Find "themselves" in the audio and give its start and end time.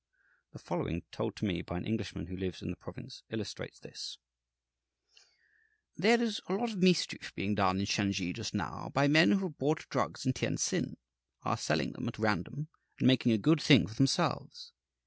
13.93-14.73